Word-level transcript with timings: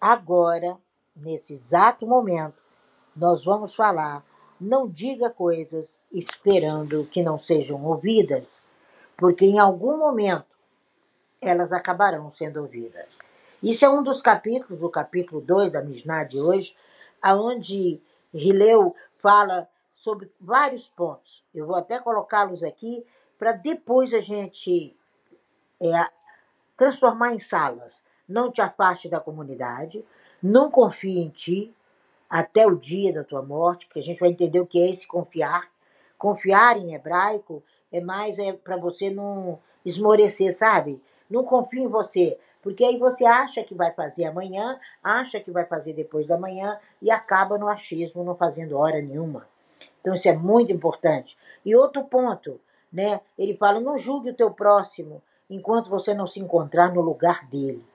Agora, 0.00 0.78
nesse 1.14 1.52
exato 1.52 2.06
momento, 2.06 2.60
nós 3.14 3.44
vamos 3.44 3.74
falar. 3.74 4.24
Não 4.58 4.88
diga 4.88 5.28
coisas 5.30 6.00
esperando 6.10 7.06
que 7.06 7.22
não 7.22 7.38
sejam 7.38 7.84
ouvidas, 7.84 8.60
porque 9.16 9.44
em 9.44 9.58
algum 9.58 9.96
momento 9.98 10.46
elas 11.40 11.72
acabarão 11.72 12.32
sendo 12.32 12.60
ouvidas. 12.60 13.06
Isso 13.62 13.84
é 13.84 13.90
um 13.90 14.02
dos 14.02 14.22
capítulos, 14.22 14.82
o 14.82 14.88
capítulo 14.88 15.40
2 15.40 15.72
da 15.72 15.82
Mishnah 15.82 16.24
de 16.24 16.40
hoje, 16.40 16.74
aonde 17.20 18.00
Rileu 18.32 18.94
fala 19.18 19.68
sobre 19.94 20.30
vários 20.40 20.88
pontos. 20.88 21.44
Eu 21.54 21.66
vou 21.66 21.76
até 21.76 21.98
colocá-los 21.98 22.62
aqui 22.64 23.04
para 23.38 23.52
depois 23.52 24.14
a 24.14 24.18
gente 24.20 24.96
é, 25.80 26.10
transformar 26.76 27.34
em 27.34 27.38
salas. 27.38 28.02
Não 28.30 28.48
te 28.48 28.62
afaste 28.62 29.08
da 29.08 29.18
comunidade, 29.18 30.04
não 30.40 30.70
confie 30.70 31.18
em 31.18 31.28
ti 31.28 31.74
até 32.28 32.64
o 32.64 32.76
dia 32.76 33.12
da 33.12 33.24
tua 33.24 33.42
morte, 33.42 33.88
que 33.88 33.98
a 33.98 34.02
gente 34.02 34.20
vai 34.20 34.28
entender 34.28 34.60
o 34.60 34.66
que 34.66 34.80
é 34.80 34.88
esse 34.88 35.04
confiar. 35.04 35.68
Confiar 36.16 36.76
em 36.76 36.94
hebraico 36.94 37.60
é 37.90 38.00
mais 38.00 38.38
é 38.38 38.52
para 38.52 38.76
você 38.76 39.10
não 39.10 39.58
esmorecer, 39.84 40.56
sabe? 40.56 41.02
Não 41.28 41.42
confie 41.42 41.80
em 41.80 41.88
você, 41.88 42.38
porque 42.62 42.84
aí 42.84 42.96
você 42.96 43.24
acha 43.24 43.64
que 43.64 43.74
vai 43.74 43.90
fazer 43.90 44.26
amanhã, 44.26 44.78
acha 45.02 45.40
que 45.40 45.50
vai 45.50 45.64
fazer 45.64 45.92
depois 45.92 46.28
da 46.28 46.38
manhã 46.38 46.78
e 47.02 47.10
acaba 47.10 47.58
no 47.58 47.66
achismo, 47.66 48.22
não 48.22 48.36
fazendo 48.36 48.78
hora 48.78 49.02
nenhuma. 49.02 49.48
Então 50.00 50.14
isso 50.14 50.28
é 50.28 50.36
muito 50.36 50.70
importante. 50.70 51.36
E 51.66 51.74
outro 51.74 52.04
ponto, 52.04 52.60
né? 52.92 53.20
Ele 53.36 53.56
fala: 53.56 53.80
não 53.80 53.98
julgue 53.98 54.30
o 54.30 54.36
teu 54.36 54.52
próximo 54.52 55.20
enquanto 55.48 55.90
você 55.90 56.14
não 56.14 56.28
se 56.28 56.38
encontrar 56.38 56.94
no 56.94 57.00
lugar 57.00 57.44
dele. 57.48 57.89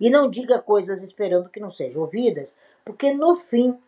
E 0.00 0.08
não 0.08 0.30
diga 0.30 0.60
coisas 0.60 1.02
esperando 1.02 1.48
que 1.48 1.60
não 1.60 1.70
sejam 1.70 2.02
ouvidas, 2.02 2.54
porque 2.84 3.12
no 3.12 3.36
fim 3.36 3.78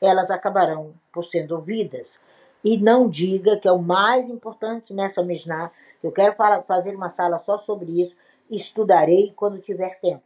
elas 0.00 0.30
acabarão 0.30 0.94
por 1.12 1.24
sendo 1.24 1.54
ouvidas. 1.54 2.20
E 2.62 2.78
não 2.78 3.08
diga 3.08 3.58
que 3.58 3.68
é 3.68 3.72
o 3.72 3.82
mais 3.82 4.28
importante 4.28 4.92
nessa 4.94 5.22
Mishnah, 5.22 5.70
eu 6.02 6.12
quero 6.12 6.34
fazer 6.66 6.94
uma 6.94 7.08
sala 7.08 7.38
só 7.38 7.58
sobre 7.58 8.02
isso, 8.02 8.14
estudarei 8.50 9.32
quando 9.34 9.58
tiver 9.58 9.98
tempo. 10.00 10.24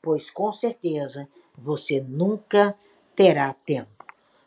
Pois 0.00 0.30
com 0.30 0.50
certeza 0.52 1.28
você 1.58 2.00
nunca 2.00 2.74
terá 3.14 3.54
tempo. 3.64 4.04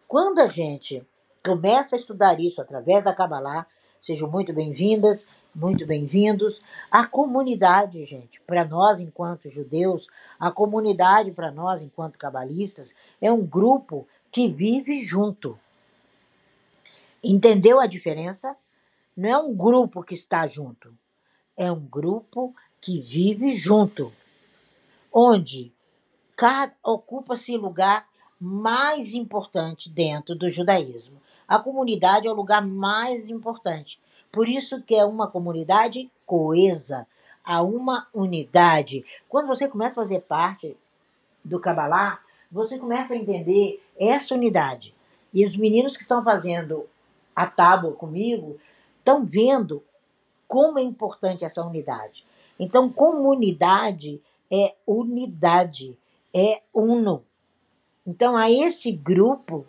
Quando 0.07 0.39
a 0.39 0.47
gente 0.47 1.05
começa 1.43 1.95
a 1.95 1.99
estudar 1.99 2.39
isso 2.39 2.61
através 2.61 3.03
da 3.03 3.13
Kabbalah, 3.13 3.65
sejam 4.01 4.29
muito 4.29 4.53
bem-vindas 4.53 5.25
muito 5.55 5.85
bem-vindos. 5.85 6.61
A 6.91 7.07
comunidade, 7.07 8.03
gente, 8.03 8.41
para 8.41 8.65
nós 8.65 8.99
enquanto 8.99 9.47
judeus, 9.47 10.07
a 10.37 10.51
comunidade 10.51 11.31
para 11.31 11.49
nós 11.49 11.81
enquanto 11.81 12.19
cabalistas 12.19 12.93
é 13.21 13.31
um 13.31 13.45
grupo 13.45 14.05
que 14.29 14.49
vive 14.49 14.97
junto. 14.97 15.57
Entendeu 17.23 17.79
a 17.79 17.87
diferença? 17.87 18.55
Não 19.15 19.29
é 19.29 19.37
um 19.37 19.55
grupo 19.55 20.03
que 20.03 20.13
está 20.13 20.45
junto, 20.45 20.93
é 21.55 21.71
um 21.71 21.79
grupo 21.79 22.53
que 22.81 22.99
vive 22.99 23.55
junto, 23.55 24.11
onde 25.11 25.73
ocupa-se 26.83 27.55
lugar 27.55 28.05
mais 28.37 29.13
importante 29.13 29.89
dentro 29.89 30.35
do 30.35 30.51
judaísmo. 30.51 31.21
A 31.47 31.57
comunidade 31.57 32.27
é 32.27 32.31
o 32.31 32.35
lugar 32.35 32.61
mais 32.61 33.29
importante. 33.29 34.01
Por 34.35 34.49
isso 34.49 34.81
que 34.81 34.93
é 34.93 35.05
uma 35.05 35.27
comunidade 35.27 36.11
coesa, 36.25 37.07
há 37.41 37.61
uma 37.61 38.05
unidade. 38.13 39.05
Quando 39.29 39.47
você 39.47 39.65
começa 39.65 39.93
a 39.93 40.03
fazer 40.03 40.19
parte 40.23 40.75
do 41.41 41.57
Kabbalah, 41.57 42.19
você 42.51 42.77
começa 42.77 43.13
a 43.13 43.17
entender 43.17 43.81
essa 43.97 44.35
unidade. 44.35 44.93
E 45.33 45.45
os 45.45 45.55
meninos 45.55 45.95
que 45.95 46.01
estão 46.01 46.21
fazendo 46.21 46.85
a 47.33 47.45
tábua 47.45 47.93
comigo 47.93 48.59
estão 48.99 49.23
vendo 49.23 49.81
como 50.49 50.79
é 50.79 50.81
importante 50.81 51.45
essa 51.45 51.65
unidade. 51.65 52.27
Então, 52.59 52.91
comunidade 52.91 54.21
é 54.51 54.75
unidade, 54.85 55.97
é 56.33 56.61
uno. 56.73 57.23
Então, 58.05 58.35
a 58.35 58.51
esse 58.51 58.91
grupo 58.91 59.65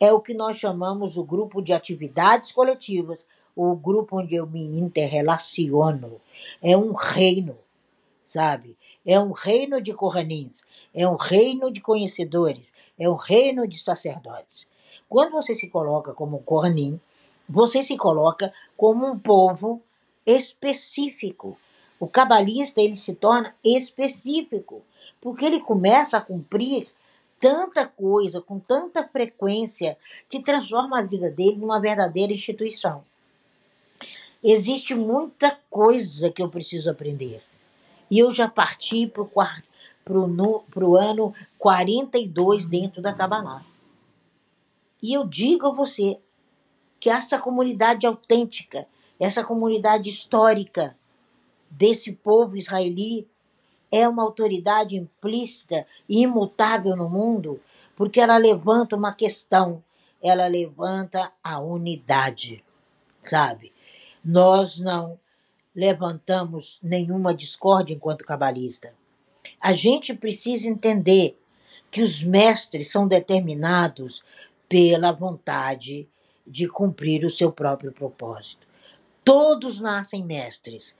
é 0.00 0.10
o 0.10 0.22
que 0.22 0.32
nós 0.32 0.56
chamamos 0.56 1.18
o 1.18 1.22
grupo 1.22 1.60
de 1.60 1.74
atividades 1.74 2.50
coletivas, 2.50 3.18
o 3.62 3.76
grupo 3.76 4.18
onde 4.18 4.36
eu 4.36 4.46
me 4.46 4.62
interrelaciono. 4.62 6.18
É 6.62 6.74
um 6.74 6.94
reino, 6.94 7.58
sabe? 8.24 8.74
É 9.04 9.20
um 9.20 9.32
reino 9.32 9.82
de 9.82 9.92
corranins, 9.92 10.64
é 10.94 11.06
um 11.06 11.16
reino 11.16 11.70
de 11.70 11.82
conhecedores, 11.82 12.72
é 12.98 13.06
um 13.06 13.14
reino 13.14 13.68
de 13.68 13.78
sacerdotes. 13.78 14.66
Quando 15.08 15.32
você 15.32 15.54
se 15.54 15.68
coloca 15.68 16.14
como 16.14 16.38
corranim, 16.38 16.98
você 17.46 17.82
se 17.82 17.98
coloca 17.98 18.50
como 18.78 19.06
um 19.06 19.18
povo 19.18 19.82
específico. 20.24 21.58
O 21.98 22.06
cabalista 22.06 22.80
ele 22.80 22.96
se 22.96 23.14
torna 23.14 23.54
específico, 23.62 24.82
porque 25.20 25.44
ele 25.44 25.60
começa 25.60 26.16
a 26.16 26.20
cumprir 26.22 26.88
tanta 27.38 27.86
coisa, 27.86 28.40
com 28.40 28.58
tanta 28.58 29.06
frequência, 29.06 29.98
que 30.30 30.40
transforma 30.40 30.98
a 30.98 31.02
vida 31.02 31.30
dele 31.30 31.56
numa 31.56 31.78
verdadeira 31.78 32.32
instituição. 32.32 33.04
Existe 34.42 34.94
muita 34.94 35.58
coisa 35.68 36.30
que 36.30 36.42
eu 36.42 36.48
preciso 36.48 36.90
aprender. 36.90 37.42
E 38.10 38.18
eu 38.18 38.30
já 38.30 38.48
parti 38.48 39.06
para 39.06 39.22
o 40.18 40.96
ano 40.96 41.34
42 41.58 42.64
dentro 42.64 43.02
da 43.02 43.12
Kabbalah. 43.12 43.64
E 45.02 45.12
eu 45.12 45.26
digo 45.26 45.66
a 45.66 45.72
você 45.72 46.18
que 46.98 47.08
essa 47.08 47.38
comunidade 47.38 48.06
autêntica, 48.06 48.86
essa 49.18 49.44
comunidade 49.44 50.08
histórica 50.10 50.96
desse 51.70 52.10
povo 52.12 52.56
israeli 52.56 53.28
é 53.92 54.08
uma 54.08 54.22
autoridade 54.22 54.96
implícita 54.96 55.86
e 56.08 56.22
imutável 56.22 56.96
no 56.96 57.08
mundo, 57.08 57.60
porque 57.96 58.20
ela 58.20 58.36
levanta 58.36 58.96
uma 58.96 59.14
questão, 59.14 59.82
ela 60.22 60.46
levanta 60.46 61.32
a 61.42 61.60
unidade, 61.60 62.64
sabe? 63.22 63.72
Nós 64.24 64.78
não 64.78 65.18
levantamos 65.74 66.78
nenhuma 66.82 67.34
discórdia 67.34 67.94
enquanto 67.94 68.24
cabalista. 68.24 68.92
A 69.60 69.72
gente 69.72 70.14
precisa 70.14 70.68
entender 70.68 71.38
que 71.90 72.02
os 72.02 72.22
mestres 72.22 72.90
são 72.90 73.08
determinados 73.08 74.22
pela 74.68 75.10
vontade 75.10 76.08
de 76.46 76.68
cumprir 76.68 77.24
o 77.24 77.30
seu 77.30 77.50
próprio 77.50 77.92
propósito. 77.92 78.66
Todos 79.24 79.80
nascem 79.80 80.24
mestres, 80.24 80.96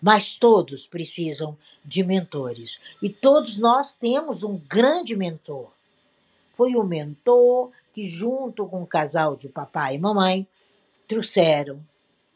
mas 0.00 0.36
todos 0.36 0.86
precisam 0.86 1.56
de 1.84 2.02
mentores. 2.02 2.80
E 3.00 3.08
todos 3.08 3.58
nós 3.58 3.92
temos 3.92 4.42
um 4.42 4.58
grande 4.68 5.14
mentor. 5.14 5.70
Foi 6.56 6.74
o 6.74 6.84
mentor 6.84 7.70
que, 7.92 8.06
junto 8.06 8.66
com 8.66 8.82
o 8.82 8.86
casal 8.86 9.36
de 9.36 9.48
papai 9.48 9.94
e 9.94 9.98
mamãe, 9.98 10.46
trouxeram 11.06 11.80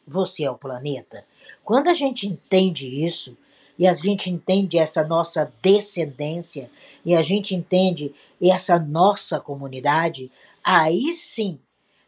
você 0.07 0.43
é 0.43 0.51
o 0.51 0.57
planeta. 0.57 1.25
Quando 1.63 1.89
a 1.89 1.93
gente 1.93 2.25
entende 2.25 3.03
isso, 3.03 3.37
e 3.77 3.85
a 3.85 3.93
gente 3.93 4.31
entende 4.31 4.77
essa 4.77 5.03
nossa 5.03 5.51
descendência, 5.61 6.71
e 7.05 7.15
a 7.15 7.21
gente 7.21 7.53
entende 7.53 8.13
essa 8.41 8.79
nossa 8.79 9.39
comunidade, 9.39 10.31
aí 10.63 11.13
sim 11.13 11.59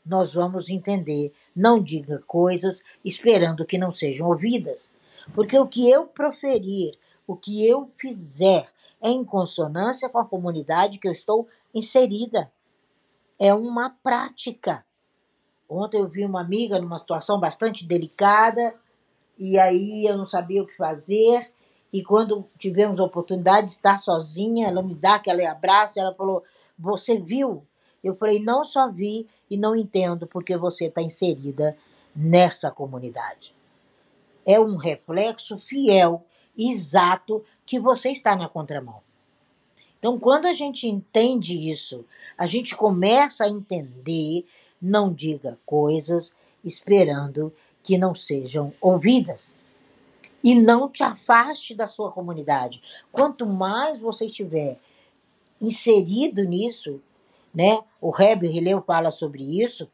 nós 0.05 0.33
vamos 0.33 0.69
entender. 0.69 1.31
Não 1.55 1.81
diga 1.81 2.23
coisas 2.25 2.81
esperando 3.05 3.65
que 3.65 3.77
não 3.77 3.91
sejam 3.91 4.27
ouvidas. 4.27 4.89
Porque 5.35 5.57
o 5.59 5.67
que 5.67 5.87
eu 5.87 6.07
proferir, 6.07 6.97
o 7.27 7.35
que 7.35 7.67
eu 7.67 7.91
fizer, 7.97 8.67
é 9.01 9.09
em 9.09 9.23
consonância 9.23 10.09
com 10.09 10.17
a 10.17 10.25
comunidade 10.25 10.97
que 10.97 11.07
eu 11.07 11.11
estou 11.11 11.47
inserida. 11.73 12.51
É 13.37 13.53
uma 13.53 13.89
prática. 13.89 14.83
Ontem 15.69 15.99
eu 15.99 16.07
vi 16.07 16.25
uma 16.25 16.41
amiga 16.41 16.79
numa 16.79 16.97
situação 16.97 17.39
bastante 17.39 17.85
delicada 17.85 18.73
e 19.37 19.59
aí 19.59 20.05
eu 20.05 20.17
não 20.17 20.25
sabia 20.25 20.63
o 20.63 20.65
que 20.67 20.75
fazer. 20.75 21.51
E 21.93 22.03
quando 22.03 22.45
tivemos 22.57 22.99
a 22.99 23.03
oportunidade 23.03 23.67
de 23.67 23.73
estar 23.73 23.99
sozinha, 23.99 24.67
ela 24.67 24.81
me 24.81 24.95
dá 24.95 25.15
aquele 25.15 25.45
abraço, 25.45 25.99
ela 25.99 26.13
falou: 26.13 26.43
Você 26.77 27.17
viu? 27.17 27.63
Eu 28.03 28.15
falei: 28.15 28.39
Não 28.39 28.63
só 28.65 28.91
vi 28.91 29.27
e 29.49 29.57
não 29.57 29.75
entendo 29.75 30.25
porque 30.25 30.57
você 30.57 30.85
está 30.85 31.01
inserida 31.01 31.77
nessa 32.15 32.71
comunidade. 32.71 33.55
É 34.45 34.59
um 34.59 34.75
reflexo 34.75 35.57
fiel, 35.57 36.25
exato, 36.57 37.43
que 37.65 37.79
você 37.79 38.09
está 38.09 38.35
na 38.35 38.49
contramão. 38.49 39.01
Então, 39.99 40.17
quando 40.17 40.45
a 40.45 40.53
gente 40.53 40.87
entende 40.87 41.69
isso, 41.69 42.05
a 42.37 42.47
gente 42.47 42.75
começa 42.75 43.43
a 43.43 43.49
entender 43.49 44.45
não 44.81 45.11
diga 45.13 45.59
coisas 45.65 46.33
esperando 46.63 47.53
que 47.83 47.97
não 47.97 48.13
sejam 48.13 48.73
ouvidas. 48.79 49.53
E 50.43 50.55
não 50.55 50.89
te 50.89 51.03
afaste 51.03 51.75
da 51.75 51.87
sua 51.87 52.11
comunidade. 52.11 52.81
Quanto 53.11 53.45
mais 53.45 53.99
você 53.99 54.25
estiver 54.25 54.79
inserido 55.59 56.43
nisso, 56.43 57.01
né? 57.53 57.83
O 57.99 58.09
Rebbe 58.09 58.47
Rileu 58.47 58.81
fala 58.81 59.11
sobre 59.11 59.61
isso. 59.61 59.89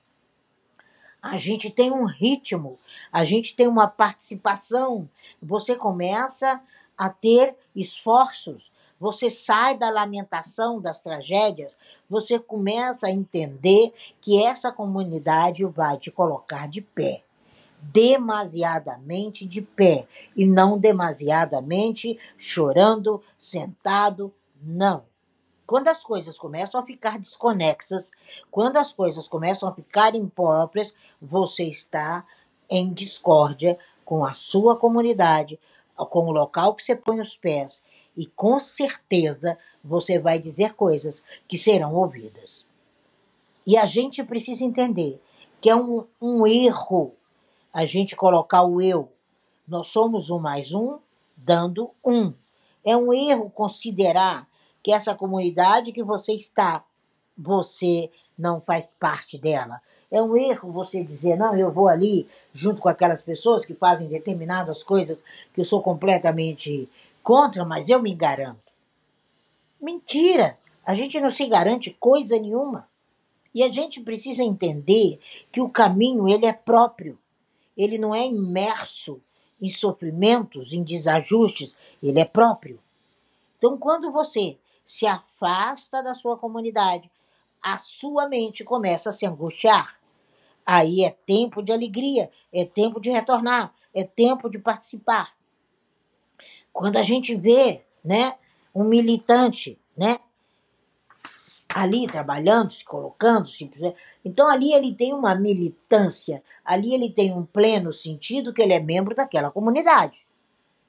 A 1.22 1.38
gente 1.38 1.72
tem 1.72 1.92
um 1.92 2.06
ritmo, 2.06 2.78
a 3.12 3.24
gente 3.24 3.56
tem 3.56 3.68
uma 3.68 3.88
participação. 3.88 5.10
Você 5.42 5.76
começa 5.76 6.62
a 6.96 7.10
ter 7.10 7.56
esforços, 7.76 8.72
você 9.06 9.30
sai 9.30 9.78
da 9.78 9.92
lamentação 9.92 10.81
das 10.81 11.00
tragédias, 11.00 11.78
você 12.10 12.40
começa 12.40 13.06
a 13.06 13.12
entender 13.12 13.94
que 14.19 14.42
essa 14.42 14.72
comunidade 14.72 15.63
vai 15.63 15.96
te 15.98 16.10
colocar 16.10 16.68
de 16.68 16.81
pé 16.81 17.22
demasiadamente 17.94 19.46
de 19.46 19.62
pé 19.62 20.07
e 20.36 20.44
não 20.44 20.75
demasiadamente 20.80 22.18
chorando, 22.36 23.22
sentado, 23.38 24.34
não. 24.60 25.04
Quando 25.68 25.88
as 25.90 26.04
coisas 26.04 26.36
começam 26.36 26.80
a 26.80 26.84
ficar 26.84 27.19
desconexas, 27.19 28.10
quando 28.50 28.78
as 28.78 28.92
coisas 28.92 29.28
começam 29.28 29.69
a 29.69 29.72
ficar 29.72 30.16
impróprias, 30.16 30.96
você 31.22 31.66
está 31.66 32.25
em 32.68 32.92
discórdia 32.92 33.78
com 34.04 34.25
a 34.25 34.34
sua 34.34 34.75
comunidade, 34.75 35.60
com 35.96 36.25
o 36.25 36.31
local 36.31 36.74
que 36.74 36.84
você 36.84 36.96
põe 36.96 37.22
os 37.22 37.38
pés, 37.38 37.84
e 38.16 38.26
com 38.26 38.60
certeza 38.60 39.58
você 39.84 40.18
vai 40.18 40.40
dizer 40.40 40.74
coisas 40.74 41.24
que 41.48 41.58
serão 41.58 41.94
ouvidas. 41.94 42.66
E 43.66 43.78
a 43.78 43.86
gente 43.86 44.24
precisa 44.24 44.64
entender 44.64 45.22
que 45.60 45.70
é 45.70 45.76
um, 45.76 46.06
um 46.22 46.46
erro 46.46 47.14
a 47.74 47.86
gente 47.86 48.16
colocar 48.16 48.64
o 48.64 48.82
eu. 48.82 49.12
Nós 49.68 49.88
somos 49.88 50.30
um 50.30 50.40
mais 50.40 50.74
um, 50.74 51.00
dando 51.36 51.90
um. 52.06 52.34
É 52.84 52.96
um 52.96 53.12
erro 53.12 53.50
considerar 53.50 54.48
que 54.84 54.92
essa 54.92 55.16
comunidade 55.16 55.92
que 55.92 56.04
você 56.04 56.34
está, 56.34 56.84
você 57.36 58.12
não 58.38 58.62
faz 58.62 58.96
parte 59.00 59.38
dela. 59.38 59.82
É 60.12 60.22
um 60.22 60.38
erro 60.38 60.72
você 60.72 61.04
dizer, 61.04 61.36
não, 61.36 61.56
eu 61.58 61.72
vou 61.72 61.88
ali 61.88 62.28
junto 62.54 62.82
com 62.82 62.88
aquelas 62.88 63.22
pessoas 63.22 63.66
que 63.66 63.74
fazem 63.74 64.08
determinadas 64.08 64.84
coisas 64.84 65.18
que 65.54 65.62
eu 65.62 65.66
sou 65.66 65.82
completamente 65.82 66.88
contra, 67.25 67.66
mas 67.66 67.89
eu 67.89 68.01
me 68.01 68.16
garanto. 68.16 68.72
Mentira! 69.81 70.57
A 70.86 70.94
gente 70.94 71.19
não 71.19 71.31
se 71.31 71.48
garante 71.48 71.92
coisa 72.00 72.39
nenhuma. 72.39 72.88
E 73.54 73.63
a 73.63 73.69
gente 73.69 74.00
precisa 74.00 74.44
entender 74.44 75.19
que 75.51 75.60
o 75.60 75.69
caminho 75.69 76.30
ele 76.30 76.45
é 76.45 76.54
próprio 76.54 77.18
ele 77.75 77.98
não 77.98 78.16
é 78.16 78.25
imerso 78.25 79.22
em 79.62 79.69
sofrimentos, 79.69 80.74
em 80.74 80.83
desajustes, 80.83 81.75
ele 82.01 82.19
é 82.19 82.25
próprio. 82.25 82.80
Então, 83.57 83.78
quando 83.78 84.12
você 84.12 84.57
se 84.83 85.06
afasta 85.06 86.04
da 86.04 86.13
sua 86.13 86.38
comunidade, 86.38 87.10
a 87.62 87.78
sua 87.78 88.30
mente 88.30 88.63
começa 88.63 89.10
a 89.10 89.13
se 89.13 89.25
angustiar. 89.25 89.98
Aí 90.66 91.04
é 91.04 91.10
tempo 91.10 91.62
de 91.62 91.71
alegria, 91.71 92.31
é 92.51 92.66
tempo 92.66 93.00
de 93.00 93.10
retornar, 93.10 93.74
é 93.94 94.04
tempo 94.04 94.50
de 94.50 94.60
participar. 94.60 95.33
Quando 96.75 96.98
a 96.98 97.04
gente 97.04 97.33
vê, 97.33 97.83
né, 98.04 98.36
um 98.75 98.83
militante, 98.83 99.80
né, 99.95 100.19
ali 101.74 102.06
trabalhando, 102.06 102.74
se 102.74 102.83
colocando, 102.83 103.48
se... 103.48 103.72
então 104.25 104.45
ali 104.45 104.74
ele 104.74 104.94
tem 104.94 105.13
uma 105.13 105.33
militância, 105.36 106.44
ali 106.66 106.94
ele 106.94 107.10
tem 107.10 107.31
um 107.31 107.45
pleno 107.45 107.94
sentido 107.94 108.54
que 108.54 108.62
ele 108.62 108.74
é 108.74 108.80
membro 108.81 109.16
daquela 109.16 109.50
comunidade, 109.50 110.27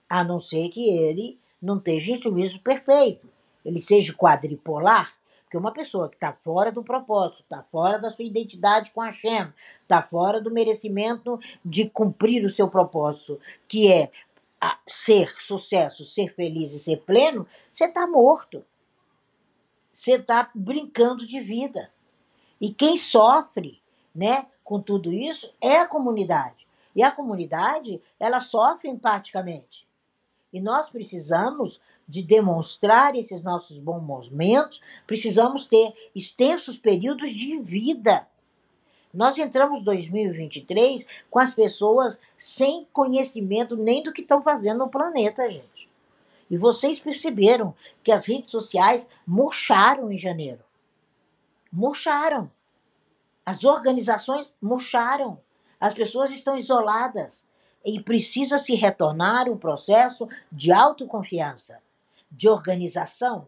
a 0.08 0.24
não 0.24 0.40
ser 0.40 0.70
que 0.70 0.90
ele 0.90 1.38
não 1.62 1.76
esteja 1.76 2.14
em 2.14 2.20
juízo 2.20 2.58
perfeito, 2.58 3.28
ele 3.64 3.80
seja 3.80 4.12
quadripolar, 4.12 5.14
porque 5.44 5.56
uma 5.56 5.72
pessoa 5.72 6.08
que 6.08 6.16
está 6.16 6.32
fora 6.32 6.72
do 6.72 6.82
propósito, 6.82 7.42
está 7.42 7.62
fora 7.70 7.96
da 7.96 8.10
sua 8.10 8.24
identidade 8.24 8.90
com 8.90 9.00
a 9.00 9.12
Shem, 9.12 9.52
está 9.82 10.02
fora 10.02 10.40
do 10.40 10.50
merecimento 10.50 11.38
de 11.64 11.88
cumprir 11.88 12.44
o 12.44 12.50
seu 12.50 12.66
propósito, 12.66 13.38
que 13.68 13.86
é 13.86 14.10
ser 14.88 15.30
sucesso, 15.40 16.04
ser 16.04 16.34
feliz 16.34 16.72
e 16.72 16.78
ser 16.78 16.98
pleno, 16.98 17.46
você 17.72 17.84
está 17.84 18.06
morto 18.06 18.64
você 19.96 20.12
está 20.12 20.50
brincando 20.54 21.26
de 21.26 21.40
vida. 21.40 21.90
E 22.60 22.72
quem 22.72 22.98
sofre 22.98 23.82
né, 24.14 24.46
com 24.62 24.80
tudo 24.80 25.10
isso 25.10 25.52
é 25.60 25.78
a 25.78 25.86
comunidade. 25.86 26.66
E 26.94 27.02
a 27.02 27.10
comunidade, 27.10 28.00
ela 28.20 28.40
sofre 28.40 28.88
empaticamente. 28.88 29.88
E 30.52 30.60
nós 30.60 30.90
precisamos 30.90 31.80
de 32.06 32.22
demonstrar 32.22 33.16
esses 33.16 33.42
nossos 33.42 33.78
bons 33.78 34.02
momentos, 34.04 34.80
precisamos 35.06 35.66
ter 35.66 35.92
extensos 36.14 36.78
períodos 36.78 37.30
de 37.30 37.58
vida. 37.58 38.28
Nós 39.12 39.38
entramos 39.38 39.82
2023 39.82 41.06
com 41.30 41.38
as 41.38 41.54
pessoas 41.54 42.18
sem 42.36 42.86
conhecimento 42.92 43.76
nem 43.76 44.02
do 44.02 44.12
que 44.12 44.22
estão 44.22 44.42
fazendo 44.42 44.78
no 44.78 44.88
planeta, 44.88 45.48
gente. 45.48 45.88
E 46.50 46.56
vocês 46.56 47.00
perceberam 47.00 47.74
que 48.02 48.12
as 48.12 48.26
redes 48.26 48.50
sociais 48.50 49.08
murcharam 49.26 50.12
em 50.12 50.18
janeiro. 50.18 50.60
Murcharam. 51.72 52.50
As 53.44 53.64
organizações 53.64 54.52
murcharam. 54.60 55.40
As 55.80 55.92
pessoas 55.92 56.30
estão 56.30 56.56
isoladas. 56.56 57.44
E 57.84 58.00
precisa 58.00 58.58
se 58.58 58.74
retornar 58.74 59.48
o 59.48 59.56
processo 59.56 60.28
de 60.50 60.72
autoconfiança, 60.72 61.80
de 62.30 62.48
organização, 62.48 63.46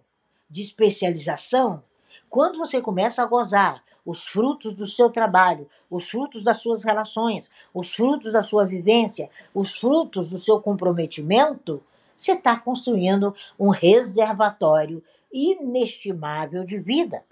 de 0.49 0.63
especialização. 0.63 1.83
Quando 2.31 2.59
você 2.59 2.81
começa 2.81 3.23
a 3.23 3.27
gozar 3.27 3.83
os 4.09 4.27
frutos 4.27 4.73
do 4.73 4.87
seu 4.87 5.11
trabalho, 5.11 5.69
os 5.91 6.09
frutos 6.09 6.43
das 6.43 6.63
suas 6.63 6.83
relações, 6.83 7.51
os 7.75 7.95
frutos 7.95 8.33
da 8.33 8.43
sua 8.43 8.65
vivência, 8.65 9.29
os 9.53 9.77
frutos 9.77 10.31
do 10.31 10.39
seu 10.39 10.63
comprometimento, 10.63 11.83
você 12.17 12.33
está 12.33 12.59
construindo 12.59 13.37
um 13.59 13.69
reservatório 13.69 15.05
inestimável 15.31 16.65
de 16.65 16.79
vida. 16.79 17.23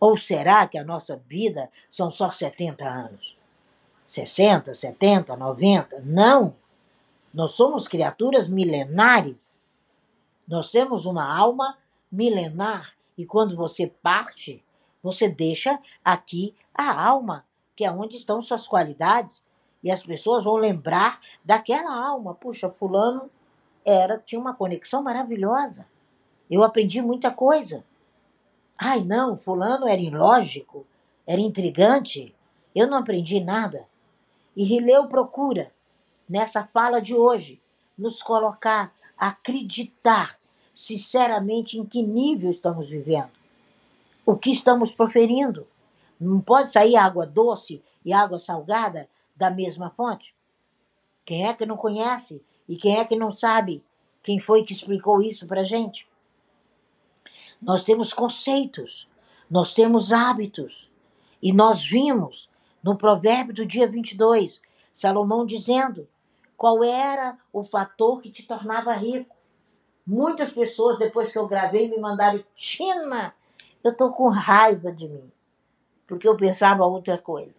Ou 0.00 0.16
será 0.16 0.66
que 0.66 0.76
a 0.76 0.82
nossa 0.82 1.22
vida 1.28 1.70
são 1.88 2.10
só 2.10 2.32
70 2.32 2.84
anos? 2.84 3.38
60, 4.08 4.74
70, 4.74 5.36
90? 5.36 6.00
Não! 6.04 6.56
Nós 7.32 7.52
somos 7.52 7.86
criaturas 7.86 8.48
milenares. 8.48 9.54
Nós 10.48 10.72
temos 10.72 11.06
uma 11.06 11.24
alma 11.32 11.78
milenar. 12.10 12.96
E 13.16 13.24
quando 13.24 13.54
você 13.54 13.86
parte, 13.86 14.60
você 15.02 15.28
deixa 15.28 15.78
aqui 16.04 16.54
a 16.74 17.06
alma, 17.06 17.44
que 17.74 17.84
é 17.84 17.90
onde 17.90 18.16
estão 18.16 18.40
suas 18.40 18.66
qualidades, 18.66 19.44
e 19.82 19.90
as 19.90 20.02
pessoas 20.02 20.44
vão 20.44 20.56
lembrar 20.56 21.20
daquela 21.44 21.94
alma. 21.94 22.34
Puxa, 22.34 22.68
fulano 22.68 23.30
era 23.84 24.18
tinha 24.18 24.40
uma 24.40 24.54
conexão 24.54 25.02
maravilhosa. 25.02 25.86
Eu 26.50 26.62
aprendi 26.62 27.00
muita 27.00 27.30
coisa. 27.30 27.84
Ai, 28.76 29.02
não, 29.02 29.36
fulano 29.36 29.88
era 29.88 30.00
ilógico, 30.00 30.86
era 31.26 31.40
intrigante. 31.40 32.34
Eu 32.74 32.86
não 32.86 32.98
aprendi 32.98 33.40
nada. 33.40 33.88
E 34.54 34.64
Rileu 34.64 35.06
procura, 35.06 35.72
nessa 36.28 36.64
fala 36.64 37.00
de 37.00 37.14
hoje, 37.14 37.60
nos 37.96 38.22
colocar 38.22 38.92
acreditar 39.20 40.38
sinceramente 40.72 41.78
em 41.78 41.84
que 41.84 42.02
nível 42.02 42.50
estamos 42.50 42.88
vivendo. 42.88 43.39
O 44.30 44.36
que 44.36 44.52
estamos 44.52 44.94
proferindo. 44.94 45.66
Não 46.20 46.40
pode 46.40 46.70
sair 46.70 46.94
água 46.94 47.26
doce 47.26 47.82
e 48.04 48.12
água 48.12 48.38
salgada 48.38 49.10
da 49.34 49.50
mesma 49.50 49.90
fonte? 49.90 50.36
Quem 51.24 51.48
é 51.48 51.52
que 51.52 51.66
não 51.66 51.76
conhece 51.76 52.40
e 52.68 52.76
quem 52.76 52.96
é 52.96 53.04
que 53.04 53.16
não 53.16 53.34
sabe 53.34 53.84
quem 54.22 54.38
foi 54.38 54.62
que 54.62 54.72
explicou 54.72 55.20
isso 55.20 55.48
para 55.48 55.64
gente? 55.64 56.08
Nós 57.60 57.82
temos 57.82 58.12
conceitos, 58.12 59.08
nós 59.50 59.74
temos 59.74 60.12
hábitos. 60.12 60.88
E 61.42 61.52
nós 61.52 61.84
vimos 61.84 62.48
no 62.84 62.96
provérbio 62.96 63.52
do 63.52 63.66
dia 63.66 63.88
22, 63.88 64.62
Salomão 64.92 65.44
dizendo 65.44 66.06
qual 66.56 66.84
era 66.84 67.36
o 67.52 67.64
fator 67.64 68.22
que 68.22 68.30
te 68.30 68.44
tornava 68.44 68.92
rico. 68.92 69.34
Muitas 70.06 70.52
pessoas, 70.52 71.00
depois 71.00 71.32
que 71.32 71.38
eu 71.38 71.48
gravei, 71.48 71.88
me 71.88 71.98
mandaram: 71.98 72.44
Tina, 72.54 73.34
eu 73.82 73.96
tô 73.96 74.12
com 74.12 74.28
raiva 74.28 74.92
de 74.92 75.08
mim, 75.08 75.30
porque 76.06 76.26
eu 76.28 76.36
pensava 76.36 76.84
outra 76.84 77.18
coisa. 77.18 77.54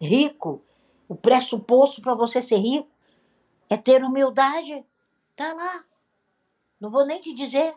Rico 0.00 0.62
o 1.08 1.14
pressuposto 1.14 2.02
para 2.02 2.14
você 2.14 2.42
ser 2.42 2.58
rico 2.58 2.88
é 3.70 3.76
ter 3.76 4.04
humildade. 4.04 4.84
Tá 5.34 5.54
lá. 5.54 5.84
Não 6.78 6.90
vou 6.90 7.06
nem 7.06 7.20
te 7.20 7.34
dizer 7.34 7.74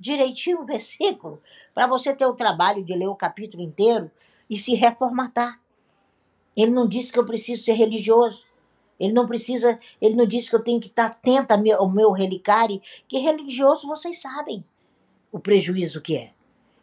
direitinho 0.00 0.62
o 0.62 0.64
versículo 0.66 1.42
para 1.74 1.86
você 1.86 2.16
ter 2.16 2.26
o 2.26 2.34
trabalho 2.34 2.82
de 2.82 2.94
ler 2.94 3.08
o 3.08 3.14
capítulo 3.14 3.62
inteiro 3.62 4.10
e 4.48 4.56
se 4.56 4.74
reformatar. 4.74 5.60
Ele 6.56 6.70
não 6.70 6.88
disse 6.88 7.12
que 7.12 7.18
eu 7.18 7.26
preciso 7.26 7.64
ser 7.64 7.72
religioso. 7.72 8.46
Ele 8.98 9.12
não 9.12 9.26
precisa, 9.26 9.78
ele 10.00 10.14
não 10.14 10.24
disse 10.24 10.48
que 10.48 10.56
eu 10.56 10.62
tenho 10.62 10.80
que 10.80 10.86
estar 10.86 11.06
atenta 11.06 11.60
ao 11.76 11.90
meu 11.90 12.12
relicário, 12.12 12.80
que 13.08 13.18
religioso 13.18 13.88
vocês 13.88 14.20
sabem. 14.20 14.64
o 15.32 15.40
prejuízo 15.40 16.00
que 16.00 16.16
é. 16.16 16.33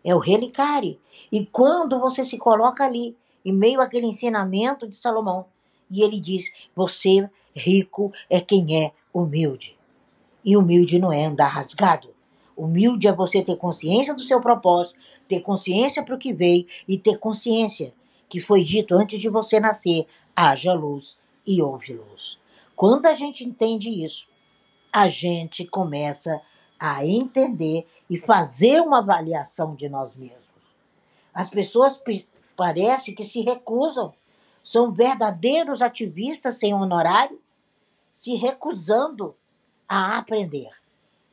É 0.03 0.15
o 0.15 0.19
relicário. 0.19 0.99
E 1.31 1.45
quando 1.45 1.99
você 1.99 2.23
se 2.23 2.37
coloca 2.37 2.83
ali, 2.83 3.15
em 3.43 3.53
meio 3.53 3.81
àquele 3.81 4.07
ensinamento 4.07 4.87
de 4.87 4.95
Salomão, 4.95 5.45
e 5.89 6.01
ele 6.01 6.19
diz: 6.19 6.45
Você 6.75 7.29
rico 7.55 8.11
é 8.29 8.39
quem 8.39 8.83
é 8.83 8.91
humilde. 9.13 9.77
E 10.43 10.57
humilde 10.57 10.99
não 10.99 11.11
é 11.11 11.25
andar 11.25 11.47
rasgado. 11.47 12.09
Humilde 12.55 13.07
é 13.07 13.13
você 13.13 13.41
ter 13.41 13.57
consciência 13.57 14.13
do 14.13 14.23
seu 14.23 14.41
propósito, 14.41 14.95
ter 15.27 15.39
consciência 15.41 16.03
para 16.03 16.15
o 16.15 16.19
que 16.19 16.33
veio 16.33 16.65
e 16.87 16.97
ter 16.97 17.17
consciência 17.17 17.93
que 18.29 18.39
foi 18.39 18.63
dito 18.63 18.95
antes 18.95 19.19
de 19.19 19.29
você 19.29 19.59
nascer: 19.59 20.07
haja 20.35 20.73
luz 20.73 21.17
e 21.45 21.61
houve 21.61 21.93
luz. 21.93 22.39
Quando 22.75 23.05
a 23.05 23.13
gente 23.13 23.43
entende 23.43 23.89
isso, 23.89 24.27
a 24.91 25.07
gente 25.07 25.65
começa 25.65 26.35
a 26.35 26.41
entender 27.05 27.85
e 28.09 28.17
fazer 28.17 28.81
uma 28.81 28.97
avaliação 28.97 29.75
de 29.75 29.87
nós 29.87 30.15
mesmos. 30.15 30.41
As 31.31 31.47
pessoas 31.47 32.01
parece 32.57 33.13
que 33.13 33.23
se 33.23 33.41
recusam, 33.41 34.11
são 34.63 34.91
verdadeiros 34.91 35.81
ativistas 35.81 36.55
sem 36.55 36.73
honorário, 36.73 37.39
se 38.13 38.33
recusando 38.33 39.35
a 39.87 40.17
aprender, 40.17 40.71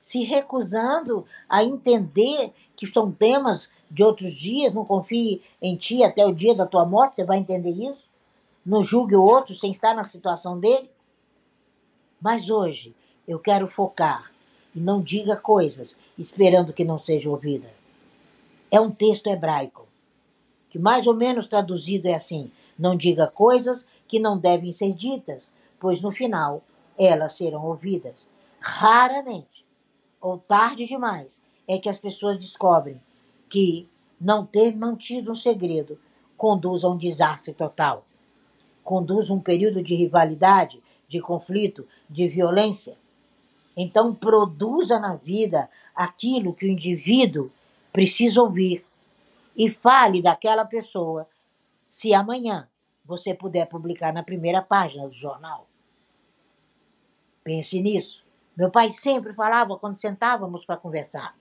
se 0.02 0.22
recusando 0.22 1.24
a 1.48 1.64
entender 1.64 2.52
que 2.76 2.92
são 2.92 3.10
temas 3.10 3.70
de 3.90 4.04
outros 4.04 4.34
dias, 4.34 4.74
não 4.74 4.84
confie 4.84 5.42
em 5.62 5.76
ti 5.76 6.04
até 6.04 6.26
o 6.26 6.34
dia 6.34 6.54
da 6.54 6.66
tua 6.66 6.84
morte, 6.84 7.16
você 7.16 7.24
vai 7.24 7.38
entender 7.38 7.70
isso. 7.70 8.06
Não 8.64 8.82
julgue 8.82 9.16
o 9.16 9.22
outro 9.22 9.54
sem 9.54 9.70
estar 9.70 9.94
na 9.94 10.04
situação 10.04 10.60
dele. 10.60 10.90
Mas 12.20 12.50
hoje 12.50 12.94
eu 13.26 13.38
quero 13.38 13.66
focar 13.66 14.30
e 14.78 14.80
não 14.80 15.02
diga 15.02 15.36
coisas 15.36 15.98
esperando 16.16 16.72
que 16.72 16.84
não 16.84 16.98
seja 16.98 17.28
ouvida. 17.28 17.68
É 18.70 18.80
um 18.80 18.92
texto 18.92 19.26
hebraico, 19.26 19.88
que 20.70 20.78
mais 20.78 21.04
ou 21.08 21.14
menos 21.14 21.48
traduzido 21.48 22.06
é 22.06 22.14
assim: 22.14 22.52
não 22.78 22.96
diga 22.96 23.26
coisas 23.26 23.84
que 24.06 24.20
não 24.20 24.38
devem 24.38 24.72
ser 24.72 24.92
ditas, 24.92 25.50
pois 25.80 26.00
no 26.00 26.12
final 26.12 26.62
elas 26.96 27.32
serão 27.32 27.66
ouvidas. 27.66 28.28
Raramente, 28.60 29.66
ou 30.20 30.38
tarde 30.38 30.86
demais, 30.86 31.40
é 31.66 31.76
que 31.76 31.88
as 31.88 31.98
pessoas 31.98 32.38
descobrem 32.38 33.00
que 33.50 33.88
não 34.20 34.46
ter 34.46 34.76
mantido 34.76 35.32
um 35.32 35.34
segredo 35.34 35.98
conduz 36.36 36.84
a 36.84 36.88
um 36.88 36.96
desastre 36.96 37.52
total. 37.52 38.06
Conduz 38.84 39.28
a 39.28 39.34
um 39.34 39.40
período 39.40 39.82
de 39.82 39.96
rivalidade, 39.96 40.80
de 41.08 41.20
conflito, 41.20 41.84
de 42.08 42.28
violência. 42.28 42.96
Então, 43.80 44.12
produza 44.12 44.98
na 44.98 45.14
vida 45.14 45.70
aquilo 45.94 46.52
que 46.52 46.66
o 46.66 46.68
indivíduo 46.68 47.48
precisa 47.92 48.42
ouvir 48.42 48.84
e 49.56 49.70
fale 49.70 50.20
daquela 50.20 50.64
pessoa 50.64 51.28
se 51.88 52.12
amanhã 52.12 52.68
você 53.04 53.32
puder 53.32 53.68
publicar 53.68 54.12
na 54.12 54.24
primeira 54.24 54.60
página 54.60 55.06
do 55.06 55.14
jornal. 55.14 55.68
Pense 57.44 57.80
nisso. 57.80 58.24
Meu 58.56 58.68
pai 58.68 58.90
sempre 58.90 59.32
falava 59.32 59.78
quando 59.78 60.00
sentávamos 60.00 60.64
para 60.64 60.76
conversar 60.76 61.36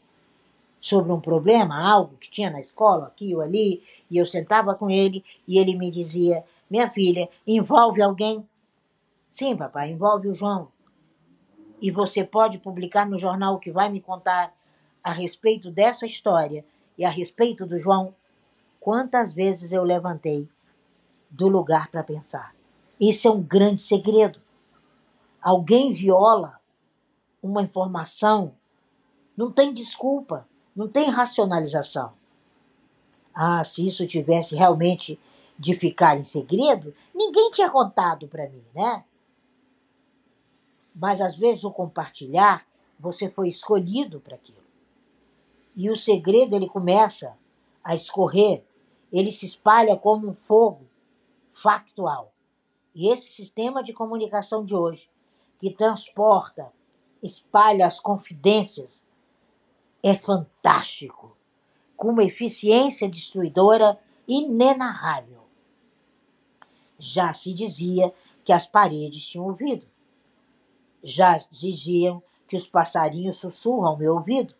sobre 0.79 1.11
um 1.11 1.19
problema, 1.19 1.89
algo 1.89 2.17
que 2.17 2.29
tinha 2.29 2.51
na 2.51 2.61
escola, 2.61 3.07
aqui 3.07 3.33
ou 3.33 3.41
ali, 3.41 3.83
e 4.11 4.17
eu 4.17 4.27
sentava 4.27 4.75
com 4.75 4.91
ele 4.91 5.25
e 5.47 5.57
ele 5.57 5.75
me 5.75 5.89
dizia: 5.89 6.45
Minha 6.69 6.87
filha, 6.87 7.27
envolve 7.47 7.99
alguém? 7.99 8.47
Sim, 9.27 9.57
papai, 9.57 9.89
envolve 9.89 10.27
o 10.27 10.33
João. 10.35 10.67
E 11.81 11.91
você 11.91 12.23
pode 12.23 12.57
publicar 12.57 13.07
no 13.07 13.17
jornal 13.17 13.59
que 13.59 13.71
vai 13.71 13.89
me 13.89 14.01
contar 14.01 14.53
a 15.03 15.11
respeito 15.11 15.69
dessa 15.69 16.05
história 16.05 16.65
e 16.97 17.05
a 17.05 17.09
respeito 17.09 17.65
do 17.65 17.77
João? 17.77 18.13
Quantas 18.79 19.33
vezes 19.33 19.71
eu 19.71 19.83
levantei 19.83 20.47
do 21.29 21.47
lugar 21.47 21.89
para 21.89 22.03
pensar? 22.03 22.55
Isso 22.99 23.27
é 23.27 23.31
um 23.31 23.41
grande 23.41 23.81
segredo 23.81 24.39
alguém 25.47 25.93
viola 25.93 26.59
uma 27.41 27.61
informação, 27.61 28.53
não 29.37 29.49
tem 29.49 29.73
desculpa, 29.73 30.45
não 30.75 30.89
tem 30.89 31.09
racionalização. 31.09 32.11
Ah, 33.33 33.63
se 33.63 33.87
isso 33.87 34.05
tivesse 34.05 34.55
realmente 34.55 35.17
de 35.57 35.73
ficar 35.73 36.17
em 36.17 36.25
segredo, 36.25 36.93
ninguém 37.15 37.49
tinha 37.51 37.69
contado 37.69 38.27
para 38.27 38.49
mim, 38.49 38.63
né? 38.75 39.05
Mas 40.99 41.21
às 41.21 41.35
vezes 41.35 41.63
o 41.63 41.71
compartilhar, 41.71 42.65
você 42.99 43.29
foi 43.29 43.47
escolhido 43.47 44.19
para 44.19 44.35
aquilo. 44.35 44.65
E 45.75 45.91
o 45.91 45.95
segredo 45.95 46.55
ele 46.55 46.67
começa 46.67 47.37
a 47.83 47.93
escorrer, 47.93 48.63
ele 49.13 49.31
se 49.31 49.45
espalha 49.45 49.95
como 49.95 50.27
um 50.27 50.33
fogo 50.33 50.87
factual. 51.53 52.33
E 52.95 53.09
esse 53.09 53.27
sistema 53.27 53.83
de 53.83 53.93
comunicação 53.93 54.65
de 54.65 54.75
hoje 54.75 55.07
que 55.59 55.71
transporta, 55.71 56.73
espalha 57.21 57.85
as 57.85 57.99
confidências, 57.99 59.05
é 60.01 60.15
fantástico, 60.15 61.37
com 61.95 62.09
uma 62.09 62.23
eficiência 62.23 63.07
destruidora 63.07 63.99
inenarrável. 64.27 65.43
Já 66.97 67.33
se 67.33 67.53
dizia 67.53 68.13
que 68.43 68.51
as 68.51 68.65
paredes 68.65 69.25
tinham 69.25 69.45
ouvido. 69.45 69.85
Já 71.09 71.37
diziam 71.49 72.21
que 72.49 72.57
os 72.57 72.67
passarinhos 72.67 73.37
sussurram 73.37 73.85
ao 73.85 73.97
meu 73.97 74.15
ouvido. 74.15 74.53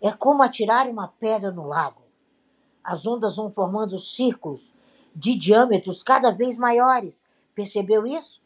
É 0.00 0.10
como 0.10 0.42
atirar 0.42 0.88
uma 0.88 1.08
pedra 1.08 1.50
no 1.50 1.66
lago. 1.66 2.00
As 2.82 3.06
ondas 3.06 3.36
vão 3.36 3.52
formando 3.52 3.98
círculos 3.98 4.72
de 5.14 5.34
diâmetros 5.34 6.02
cada 6.02 6.30
vez 6.30 6.56
maiores. 6.56 7.22
Percebeu 7.54 8.06
isso? 8.06 8.40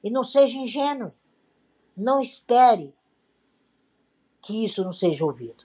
E 0.00 0.08
não 0.08 0.22
seja 0.22 0.56
ingênuo. 0.56 1.10
Não 1.96 2.20
espere 2.20 2.94
que 4.40 4.64
isso 4.64 4.84
não 4.84 4.92
seja 4.92 5.24
ouvido. 5.24 5.64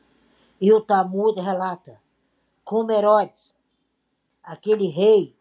E 0.60 0.74
o 0.74 0.82
Talmud 0.82 1.40
relata 1.40 2.02
como 2.64 2.92
Herodes, 2.92 3.54
aquele 4.42 4.88
rei 4.88 5.36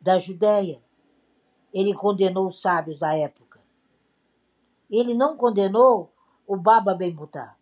da 0.00 0.16
Judéia, 0.16 0.80
ele 1.74 1.92
condenou 1.92 2.46
os 2.46 2.60
sábios 2.60 3.00
da 3.00 3.12
época. 3.18 3.45
Ele 4.90 5.14
não 5.14 5.36
condenou 5.36 6.12
o 6.46 6.56
Baba 6.56 6.94
Ben 6.94 7.12
Butá, 7.12 7.56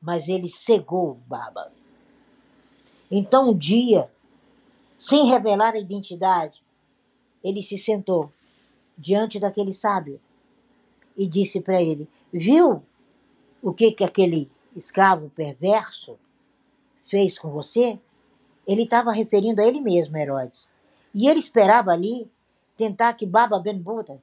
mas 0.00 0.28
ele 0.28 0.48
cegou 0.48 1.10
o 1.10 1.14
Baba. 1.14 1.70
Então, 3.10 3.50
um 3.50 3.56
dia, 3.56 4.10
sem 4.98 5.26
revelar 5.26 5.74
a 5.74 5.78
identidade, 5.78 6.62
ele 7.42 7.62
se 7.62 7.76
sentou 7.76 8.32
diante 8.96 9.38
daquele 9.38 9.72
sábio 9.72 10.20
e 11.16 11.26
disse 11.26 11.60
para 11.60 11.82
ele: 11.82 12.08
Viu 12.32 12.82
o 13.62 13.72
que, 13.72 13.92
que 13.92 14.04
aquele 14.04 14.50
escravo 14.74 15.30
perverso 15.30 16.18
fez 17.04 17.38
com 17.38 17.50
você? 17.50 18.00
Ele 18.66 18.84
estava 18.84 19.12
referindo 19.12 19.60
a 19.60 19.66
ele 19.66 19.80
mesmo, 19.80 20.16
Herodes. 20.16 20.68
E 21.14 21.28
ele 21.28 21.38
esperava 21.38 21.92
ali 21.92 22.30
tentar 22.76 23.12
que 23.14 23.26
Baba 23.26 23.58
Ben 23.58 23.78
Buda 23.78 24.20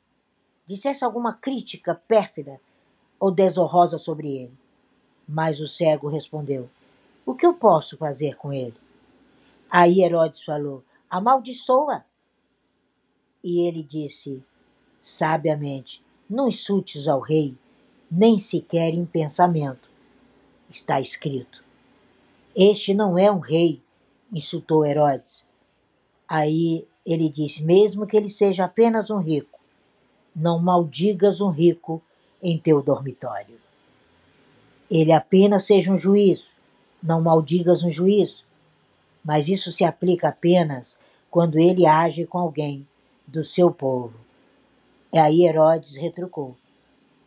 dissesse 0.71 1.03
alguma 1.03 1.33
crítica 1.33 1.93
pérfida 1.93 2.61
ou 3.19 3.29
desonrosa 3.29 3.97
sobre 3.97 4.37
ele. 4.37 4.57
Mas 5.27 5.59
o 5.59 5.67
cego 5.67 6.07
respondeu: 6.07 6.69
O 7.25 7.35
que 7.35 7.45
eu 7.45 7.53
posso 7.53 7.97
fazer 7.97 8.37
com 8.37 8.53
ele? 8.53 8.77
Aí 9.69 10.01
Herodes 10.01 10.43
falou: 10.43 10.81
Amaldiçoa. 11.09 12.05
E 13.43 13.67
ele 13.67 13.83
disse: 13.83 14.41
sabiamente: 15.01 16.01
Não 16.29 16.47
insultes 16.47 17.07
ao 17.07 17.19
rei, 17.19 17.57
nem 18.09 18.39
sequer 18.39 18.93
em 18.93 19.05
pensamento. 19.05 19.89
Está 20.69 21.01
escrito. 21.01 21.61
Este 22.55 22.93
não 22.93 23.17
é 23.17 23.29
um 23.29 23.39
rei, 23.39 23.81
insultou 24.31 24.85
Herodes. 24.85 25.45
Aí 26.25 26.87
ele 27.05 27.27
disse: 27.29 27.61
Mesmo 27.61 28.07
que 28.07 28.15
ele 28.15 28.29
seja 28.29 28.63
apenas 28.63 29.09
um 29.09 29.19
rico, 29.19 29.60
não 30.35 30.59
maldigas 30.59 31.41
um 31.41 31.49
rico 31.49 32.01
em 32.41 32.57
teu 32.57 32.81
dormitório. 32.81 33.59
Ele 34.89 35.11
apenas 35.11 35.63
seja 35.63 35.91
um 35.91 35.97
juiz, 35.97 36.55
não 37.01 37.21
maldigas 37.21 37.83
um 37.83 37.89
juiz. 37.89 38.43
Mas 39.23 39.47
isso 39.47 39.71
se 39.71 39.83
aplica 39.83 40.29
apenas 40.29 40.97
quando 41.29 41.59
ele 41.59 41.85
age 41.85 42.25
com 42.25 42.37
alguém 42.37 42.87
do 43.27 43.43
seu 43.43 43.71
povo. 43.71 44.19
E 45.13 45.17
aí 45.17 45.45
Herodes 45.45 45.95
retrucou. 45.95 46.57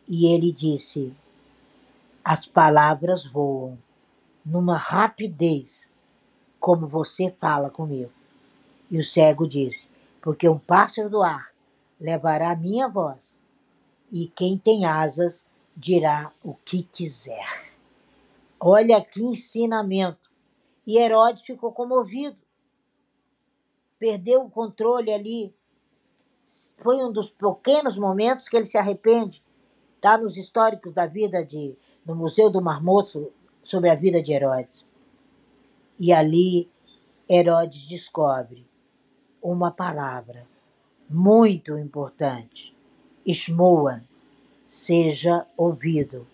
E 0.07 0.27
ele 0.27 0.51
disse: 0.51 1.13
As 2.23 2.45
palavras 2.45 3.25
voam 3.25 3.77
numa 4.45 4.77
rapidez, 4.77 5.89
como 6.59 6.85
você 6.85 7.33
fala 7.39 7.69
comigo. 7.69 8.11
E 8.91 8.99
o 8.99 9.03
cego 9.03 9.47
disse: 9.47 9.87
Porque 10.21 10.47
um 10.47 10.59
pássaro 10.59 11.09
do 11.09 11.23
ar 11.23 11.54
levará 11.99 12.51
a 12.51 12.55
minha 12.55 12.87
voz, 12.87 13.37
e 14.11 14.27
quem 14.27 14.57
tem 14.57 14.85
asas 14.85 15.45
dirá 15.75 16.31
o 16.43 16.53
que 16.53 16.83
quiser. 16.83 17.73
Olha 18.59 19.03
que 19.03 19.21
ensinamento. 19.21 20.31
E 20.87 20.97
Herodes 20.97 21.43
ficou 21.43 21.71
comovido. 21.71 22.37
Perdeu 23.99 24.43
o 24.43 24.49
controle 24.49 25.11
ali. 25.11 25.53
Foi 26.77 27.03
um 27.03 27.11
dos 27.11 27.31
pequenos 27.31 27.97
momentos 27.97 28.47
que 28.47 28.55
ele 28.55 28.65
se 28.65 28.77
arrepende. 28.77 29.43
Está 29.95 30.17
nos 30.17 30.37
históricos 30.37 30.93
da 30.93 31.05
vida 31.05 31.43
de 31.43 31.75
no 32.05 32.15
Museu 32.15 32.49
do 32.49 32.61
Marmoto 32.61 33.31
sobre 33.63 33.89
a 33.89 33.95
vida 33.95 34.21
de 34.21 34.31
Herodes. 34.31 34.85
E 35.99 36.13
ali 36.13 36.69
Herodes 37.27 37.87
descobre 37.87 38.67
uma 39.41 39.71
palavra 39.71 40.47
muito 41.09 41.77
importante. 41.77 42.75
Shmoan, 43.27 44.03
seja 44.67 45.45
ouvido. 45.57 46.27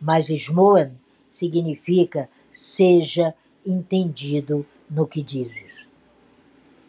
Mas 0.00 0.26
Shmoan 0.26 0.92
significa 1.30 2.28
seja 2.50 3.34
entendido 3.64 4.66
no 4.88 5.06
que 5.06 5.22
dizes. 5.22 5.86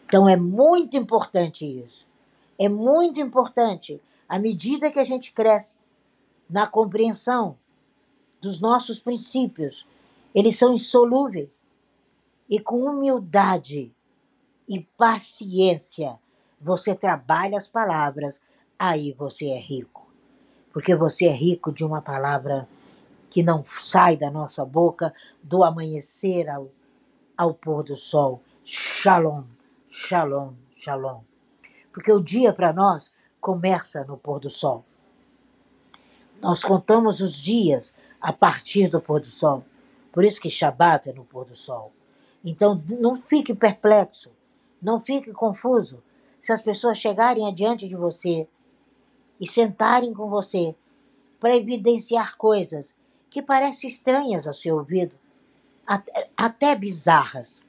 Então 0.06 0.28
é 0.28 0.36
muito 0.36 0.96
importante 0.96 1.64
isso. 1.64 2.06
É 2.58 2.68
muito 2.68 3.20
importante, 3.20 4.00
à 4.28 4.38
medida 4.38 4.90
que 4.90 4.98
a 4.98 5.04
gente 5.04 5.32
cresce 5.32 5.76
na 6.48 6.66
compreensão 6.66 7.56
dos 8.40 8.60
nossos 8.60 8.98
princípios, 8.98 9.86
eles 10.34 10.58
são 10.58 10.74
insolúveis. 10.74 11.48
E 12.48 12.58
com 12.58 12.84
humildade 12.84 13.92
e 14.68 14.80
paciência, 14.96 16.18
você 16.60 16.94
trabalha 16.94 17.56
as 17.56 17.66
palavras, 17.66 18.40
aí 18.78 19.12
você 19.12 19.46
é 19.46 19.58
rico. 19.58 20.06
Porque 20.72 20.94
você 20.94 21.26
é 21.26 21.32
rico 21.32 21.72
de 21.72 21.84
uma 21.84 22.02
palavra 22.02 22.68
que 23.30 23.42
não 23.42 23.64
sai 23.64 24.16
da 24.16 24.30
nossa 24.30 24.64
boca 24.64 25.14
do 25.42 25.64
amanhecer 25.64 26.48
ao, 26.48 26.70
ao 27.36 27.54
pôr 27.54 27.82
do 27.82 27.96
sol. 27.96 28.42
Shalom, 28.64 29.44
shalom, 29.88 30.54
shalom. 30.74 31.20
Porque 31.92 32.12
o 32.12 32.20
dia 32.20 32.52
para 32.52 32.72
nós 32.72 33.12
começa 33.40 34.04
no 34.04 34.16
pôr 34.16 34.38
do 34.38 34.50
sol. 34.50 34.84
Nós 36.40 36.62
contamos 36.62 37.20
os 37.20 37.34
dias 37.34 37.94
a 38.20 38.32
partir 38.32 38.88
do 38.88 39.00
pôr 39.00 39.20
do 39.20 39.26
sol. 39.26 39.64
Por 40.12 40.24
isso 40.24 40.40
que 40.40 40.50
Shabat 40.50 41.08
é 41.08 41.12
no 41.12 41.24
pôr 41.24 41.44
do 41.44 41.54
sol. 41.54 41.92
Então 42.44 42.82
não 43.00 43.16
fique 43.16 43.54
perplexo, 43.54 44.30
não 44.80 45.00
fique 45.00 45.32
confuso. 45.32 46.02
Se 46.40 46.52
as 46.52 46.62
pessoas 46.62 46.96
chegarem 46.96 47.46
adiante 47.46 47.86
de 47.86 47.94
você 47.94 48.48
e 49.38 49.46
sentarem 49.46 50.14
com 50.14 50.28
você 50.30 50.74
para 51.38 51.54
evidenciar 51.54 52.36
coisas 52.38 52.94
que 53.28 53.42
parecem 53.42 53.88
estranhas 53.88 54.46
ao 54.46 54.54
seu 54.54 54.76
ouvido, 54.76 55.14
até, 55.86 56.30
até 56.36 56.74
bizarras. 56.74 57.62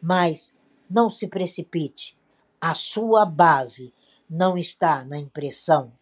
Mas 0.00 0.54
não 0.88 1.10
se 1.10 1.26
precipite. 1.26 2.16
A 2.60 2.74
sua 2.74 3.26
base 3.26 3.92
não 4.30 4.56
está 4.56 5.04
na 5.04 5.18
impressão, 5.18 5.92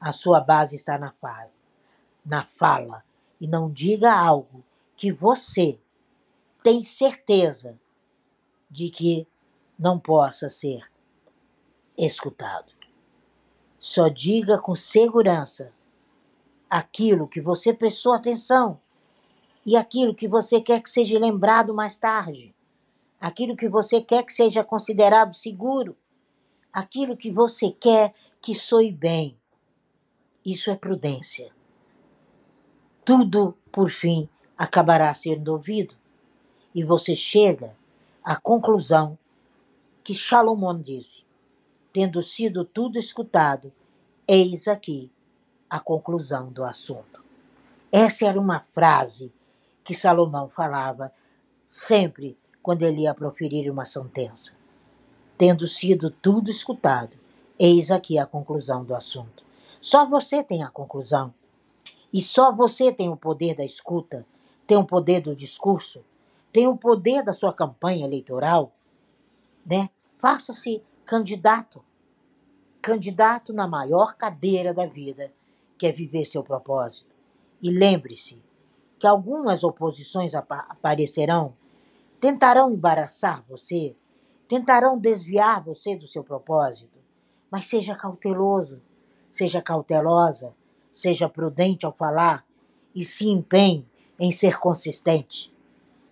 a 0.00 0.12
sua 0.12 0.40
base 0.40 0.76
está 0.76 0.98
na 0.98 1.12
fase, 1.12 1.60
na 2.24 2.44
fala. 2.44 3.04
E 3.40 3.46
não 3.46 3.70
diga 3.70 4.12
algo 4.12 4.64
que 4.96 5.12
você 5.12 5.78
tem 6.62 6.82
certeza 6.82 7.78
de 8.70 8.90
que 8.90 9.26
não 9.78 9.98
possa 9.98 10.48
ser 10.48 10.88
escutado. 12.06 12.72
Só 13.78 14.08
diga 14.08 14.58
com 14.58 14.76
segurança 14.76 15.72
aquilo 16.68 17.26
que 17.26 17.40
você 17.40 17.72
prestou 17.72 18.12
atenção 18.12 18.80
e 19.64 19.76
aquilo 19.76 20.14
que 20.14 20.28
você 20.28 20.60
quer 20.60 20.82
que 20.82 20.90
seja 20.90 21.18
lembrado 21.18 21.74
mais 21.74 21.96
tarde, 21.96 22.54
aquilo 23.20 23.56
que 23.56 23.68
você 23.68 24.00
quer 24.00 24.24
que 24.24 24.32
seja 24.32 24.62
considerado 24.62 25.34
seguro, 25.34 25.96
aquilo 26.72 27.16
que 27.16 27.30
você 27.30 27.70
quer 27.70 28.14
que 28.40 28.54
soe 28.54 28.92
bem. 28.92 29.36
Isso 30.44 30.70
é 30.70 30.76
prudência. 30.76 31.52
Tudo, 33.04 33.56
por 33.72 33.90
fim, 33.90 34.28
acabará 34.56 35.12
sendo 35.14 35.52
ouvido 35.52 35.94
e 36.74 36.84
você 36.84 37.14
chega 37.14 37.76
à 38.22 38.36
conclusão 38.36 39.18
que 40.04 40.14
Salomão 40.14 40.80
disse: 40.80 41.27
tendo 41.98 42.22
sido 42.22 42.64
tudo 42.64 42.96
escutado, 42.96 43.72
eis 44.24 44.68
aqui 44.68 45.10
a 45.68 45.80
conclusão 45.80 46.48
do 46.48 46.62
assunto. 46.62 47.24
Essa 47.90 48.26
era 48.26 48.38
uma 48.38 48.60
frase 48.72 49.32
que 49.82 49.96
Salomão 49.96 50.48
falava 50.48 51.12
sempre 51.68 52.38
quando 52.62 52.84
ele 52.84 53.00
ia 53.00 53.12
proferir 53.12 53.68
uma 53.68 53.84
sentença. 53.84 54.56
Tendo 55.36 55.66
sido 55.66 56.08
tudo 56.08 56.48
escutado, 56.48 57.16
eis 57.58 57.90
aqui 57.90 58.16
a 58.16 58.24
conclusão 58.24 58.84
do 58.84 58.94
assunto. 58.94 59.42
Só 59.80 60.06
você 60.06 60.40
tem 60.44 60.62
a 60.62 60.70
conclusão. 60.70 61.34
E 62.12 62.22
só 62.22 62.54
você 62.54 62.92
tem 62.92 63.08
o 63.08 63.16
poder 63.16 63.56
da 63.56 63.64
escuta, 63.64 64.24
tem 64.68 64.76
o 64.78 64.84
poder 64.84 65.20
do 65.20 65.34
discurso, 65.34 66.04
tem 66.52 66.68
o 66.68 66.76
poder 66.76 67.24
da 67.24 67.32
sua 67.32 67.52
campanha 67.52 68.06
eleitoral, 68.06 68.72
né? 69.66 69.90
Faça-se 70.20 70.80
candidato. 71.04 71.87
Candidato 72.80 73.52
na 73.52 73.66
maior 73.66 74.16
cadeira 74.16 74.72
da 74.72 74.86
vida, 74.86 75.32
quer 75.76 75.92
viver 75.92 76.24
seu 76.24 76.42
propósito. 76.42 77.14
E 77.60 77.70
lembre-se 77.70 78.40
que 78.98 79.06
algumas 79.06 79.62
oposições 79.62 80.34
aparecerão, 80.34 81.54
tentarão 82.20 82.72
embaraçar 82.72 83.44
você, 83.48 83.94
tentarão 84.48 84.98
desviar 84.98 85.62
você 85.62 85.96
do 85.96 86.06
seu 86.06 86.24
propósito, 86.24 86.98
mas 87.50 87.66
seja 87.66 87.94
cauteloso, 87.94 88.80
seja 89.30 89.60
cautelosa, 89.60 90.54
seja 90.90 91.28
prudente 91.28 91.84
ao 91.84 91.92
falar 91.92 92.44
e 92.94 93.04
se 93.04 93.28
empenhe 93.28 93.86
em 94.18 94.30
ser 94.30 94.58
consistente. 94.58 95.52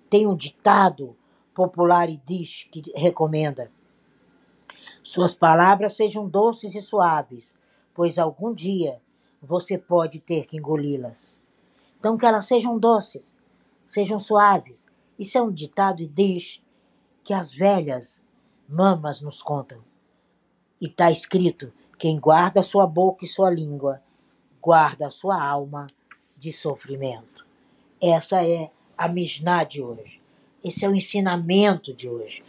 Tem 0.08 0.26
um 0.26 0.36
ditado 0.36 1.16
popular 1.54 2.08
e 2.08 2.20
diz 2.24 2.68
que 2.70 2.92
recomenda: 2.94 3.70
Suas 5.06 5.36
palavras 5.36 5.94
sejam 5.94 6.28
doces 6.28 6.74
e 6.74 6.82
suaves, 6.82 7.54
pois 7.94 8.18
algum 8.18 8.52
dia 8.52 9.00
você 9.40 9.78
pode 9.78 10.18
ter 10.18 10.46
que 10.46 10.56
engoli-las. 10.56 11.40
Então, 11.96 12.18
que 12.18 12.26
elas 12.26 12.46
sejam 12.46 12.76
doces, 12.76 13.22
sejam 13.86 14.18
suaves. 14.18 14.84
Isso 15.16 15.38
é 15.38 15.40
um 15.40 15.52
ditado 15.52 16.02
e 16.02 16.08
diz 16.08 16.60
que 17.22 17.32
as 17.32 17.54
velhas 17.54 18.20
mamas 18.68 19.20
nos 19.20 19.40
contam. 19.40 19.78
E 20.80 20.86
está 20.86 21.08
escrito: 21.08 21.72
quem 21.96 22.18
guarda 22.18 22.60
sua 22.64 22.84
boca 22.84 23.24
e 23.24 23.28
sua 23.28 23.48
língua, 23.48 24.02
guarda 24.60 25.08
sua 25.12 25.40
alma 25.40 25.86
de 26.36 26.52
sofrimento. 26.52 27.46
Essa 28.02 28.44
é 28.44 28.72
a 28.98 29.06
Mishnah 29.06 29.62
de 29.62 29.80
hoje. 29.80 30.20
Esse 30.64 30.84
é 30.84 30.88
o 30.88 30.96
ensinamento 30.96 31.94
de 31.94 32.08
hoje. 32.08 32.42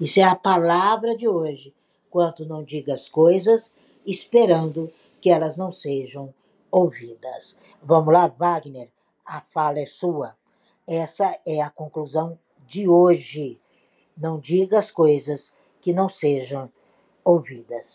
Isso 0.00 0.20
é 0.20 0.22
a 0.22 0.36
palavra 0.36 1.16
de 1.16 1.26
hoje. 1.26 1.74
Quanto 2.14 2.46
não 2.46 2.62
diga 2.62 2.94
as 2.94 3.08
coisas, 3.08 3.74
esperando 4.06 4.88
que 5.20 5.30
elas 5.30 5.56
não 5.56 5.72
sejam 5.72 6.32
ouvidas. 6.70 7.58
Vamos 7.82 8.14
lá, 8.14 8.28
Wagner, 8.28 8.88
a 9.26 9.40
fala 9.40 9.80
é 9.80 9.86
sua. 9.86 10.36
Essa 10.86 11.36
é 11.44 11.60
a 11.60 11.70
conclusão 11.70 12.38
de 12.68 12.88
hoje. 12.88 13.60
Não 14.16 14.38
diga 14.38 14.78
as 14.78 14.92
coisas 14.92 15.50
que 15.80 15.92
não 15.92 16.08
sejam 16.08 16.70
ouvidas. 17.24 17.92